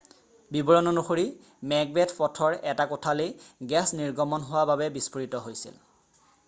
বিৱৰণ 0.55 0.89
অনুসৰি 0.91 1.25
মেকবেথ 1.73 2.13
পথৰ 2.21 2.57
এটা 2.73 2.89
কোঠালী 2.95 3.29
গেছ 3.75 3.85
নিৰ্গমন 4.01 4.51
হোৱা 4.51 4.67
বাবে 4.73 4.91
বিষ্ফোৰিত 4.99 5.45
হৈছিল 5.49 5.81